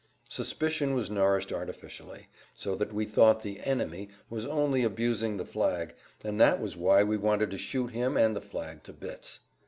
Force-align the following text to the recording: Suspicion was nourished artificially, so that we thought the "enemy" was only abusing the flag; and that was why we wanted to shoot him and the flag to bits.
Suspicion 0.29 0.95
was 0.95 1.11
nourished 1.11 1.53
artificially, 1.53 2.27
so 2.55 2.73
that 2.73 2.91
we 2.91 3.05
thought 3.05 3.43
the 3.43 3.59
"enemy" 3.61 4.09
was 4.31 4.47
only 4.47 4.83
abusing 4.83 5.37
the 5.37 5.45
flag; 5.45 5.93
and 6.23 6.41
that 6.41 6.59
was 6.59 6.75
why 6.75 7.03
we 7.03 7.17
wanted 7.17 7.51
to 7.51 7.57
shoot 7.59 7.91
him 7.91 8.17
and 8.17 8.35
the 8.35 8.41
flag 8.41 8.81
to 8.85 8.93
bits. 8.93 9.41